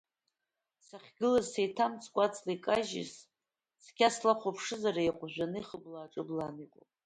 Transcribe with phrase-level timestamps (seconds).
[0.85, 3.11] Сахьгылаз сеиҭамҵкәа аҵла икажьыз
[3.83, 6.89] цқьа слахәаԥшызар, еиҟәжәаны, ихбыл-ҿбылны иҟоуп!